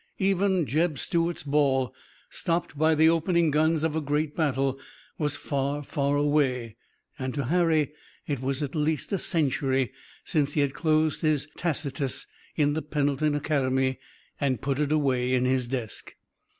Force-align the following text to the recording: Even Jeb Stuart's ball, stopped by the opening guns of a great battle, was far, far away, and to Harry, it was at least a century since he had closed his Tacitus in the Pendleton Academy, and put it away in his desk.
Even 0.17 0.65
Jeb 0.65 0.97
Stuart's 0.97 1.43
ball, 1.43 1.93
stopped 2.31 2.75
by 2.75 2.95
the 2.95 3.07
opening 3.07 3.51
guns 3.51 3.83
of 3.83 3.95
a 3.95 4.01
great 4.01 4.35
battle, 4.35 4.79
was 5.19 5.35
far, 5.35 5.83
far 5.83 6.15
away, 6.17 6.75
and 7.19 7.35
to 7.35 7.43
Harry, 7.45 7.91
it 8.25 8.41
was 8.41 8.63
at 8.63 8.73
least 8.73 9.11
a 9.11 9.19
century 9.19 9.91
since 10.23 10.53
he 10.53 10.61
had 10.61 10.73
closed 10.73 11.21
his 11.21 11.47
Tacitus 11.55 12.25
in 12.55 12.73
the 12.73 12.81
Pendleton 12.81 13.35
Academy, 13.35 13.99
and 14.39 14.59
put 14.59 14.79
it 14.79 14.91
away 14.91 15.35
in 15.35 15.45
his 15.45 15.67
desk. 15.67 16.15